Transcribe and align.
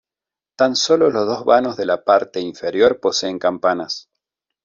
Tan 0.55 0.75
solo 0.75 1.11
los 1.11 1.27
dos 1.27 1.45
vanos 1.45 1.77
de 1.77 1.85
la 1.85 2.03
parte 2.03 2.39
inferior 2.41 2.99
poseen 2.99 3.37
campanas. 3.37 4.09